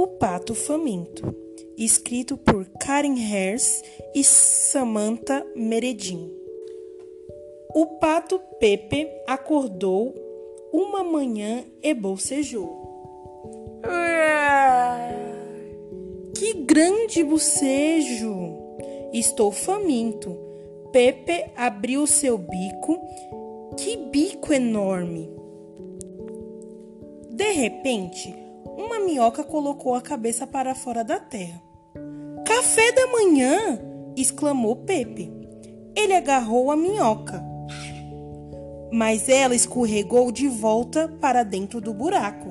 [0.00, 1.34] O Pato Faminto,
[1.76, 3.82] escrito por Karen Hers
[4.14, 6.32] e Samantha Meredin.
[7.74, 10.14] O pato Pepe acordou
[10.72, 12.78] uma manhã e bocejou.
[16.32, 18.56] Que grande bocejo!
[19.12, 20.38] Estou faminto.
[20.92, 23.00] Pepe abriu seu bico.
[23.76, 25.28] Que bico enorme!
[27.30, 31.62] De repente, uma minhoca colocou a cabeça para fora da terra.
[32.44, 33.80] Café da manhã!
[34.16, 35.32] exclamou Pepe.
[35.94, 37.44] Ele agarrou a minhoca,
[38.92, 42.48] mas ela escorregou de volta para dentro do buraco.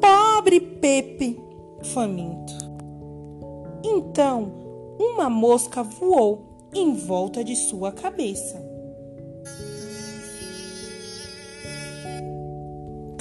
[0.00, 1.40] Pobre Pepe,
[1.82, 2.52] faminto.
[3.84, 4.52] Então,
[4.98, 8.71] uma mosca voou em volta de sua cabeça.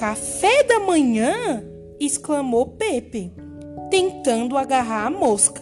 [0.01, 1.63] Café da manhã?
[1.99, 3.31] exclamou Pepe,
[3.91, 5.61] tentando agarrar a mosca,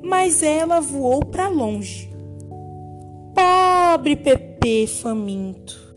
[0.00, 2.08] mas ela voou para longe.
[3.34, 5.96] Pobre Pepe faminto.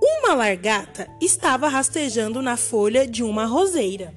[0.00, 4.14] Uma largata estava rastejando na folha de uma roseira.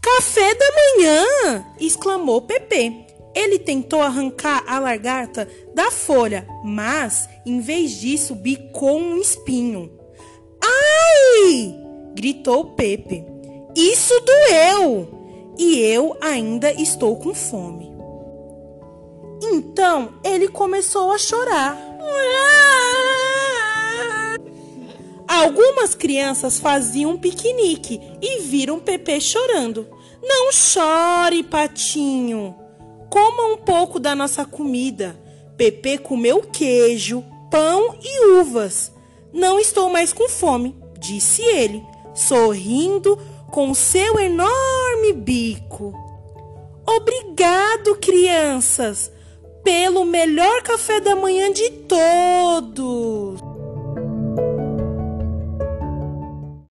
[0.00, 1.66] Café da manhã!
[1.78, 3.07] exclamou Pepe.
[3.38, 9.96] Ele tentou arrancar a lagarta da folha, mas, em vez disso, bicou um espinho.
[10.60, 11.72] Ai!
[12.16, 13.24] gritou Pepe.
[13.76, 15.54] Isso doeu!
[15.56, 17.88] E eu ainda estou com fome.
[19.40, 21.78] Então ele começou a chorar.
[25.28, 29.86] Algumas crianças faziam piquenique e viram Pepe chorando.
[30.20, 32.66] Não chore, patinho.
[33.10, 35.18] Coma um pouco da nossa comida.
[35.56, 38.92] Pepe comeu queijo, pão e uvas.
[39.32, 43.18] Não estou mais com fome, disse ele, sorrindo
[43.50, 45.92] com seu enorme bico.
[46.86, 49.12] Obrigado, crianças,
[49.62, 52.67] pelo melhor café da manhã de todos.